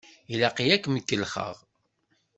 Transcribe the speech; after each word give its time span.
Ilaq-iyi 0.33 0.71
ad 0.75 0.81
kem-kellexeɣ! 0.83 1.55